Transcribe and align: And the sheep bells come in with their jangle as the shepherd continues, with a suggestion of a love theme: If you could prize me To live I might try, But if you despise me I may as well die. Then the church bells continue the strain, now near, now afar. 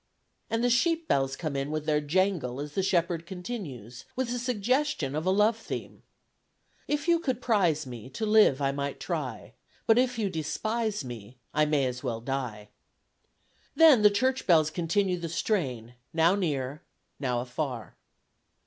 And 0.49 0.63
the 0.63 0.69
sheep 0.71 1.07
bells 1.07 1.35
come 1.35 1.55
in 1.55 1.69
with 1.69 1.85
their 1.85 2.01
jangle 2.01 2.59
as 2.59 2.71
the 2.73 2.81
shepherd 2.81 3.27
continues, 3.27 4.05
with 4.15 4.33
a 4.33 4.39
suggestion 4.39 5.13
of 5.15 5.27
a 5.27 5.29
love 5.29 5.55
theme: 5.55 6.01
If 6.87 7.07
you 7.07 7.19
could 7.19 7.39
prize 7.39 7.85
me 7.85 8.09
To 8.09 8.25
live 8.25 8.63
I 8.63 8.71
might 8.71 8.99
try, 8.99 9.53
But 9.85 9.99
if 9.99 10.17
you 10.17 10.27
despise 10.31 11.05
me 11.05 11.37
I 11.53 11.65
may 11.65 11.85
as 11.85 12.01
well 12.01 12.19
die. 12.19 12.69
Then 13.75 14.01
the 14.01 14.09
church 14.09 14.47
bells 14.47 14.71
continue 14.71 15.19
the 15.19 15.29
strain, 15.29 15.93
now 16.13 16.33
near, 16.33 16.81
now 17.19 17.39
afar. 17.41 17.95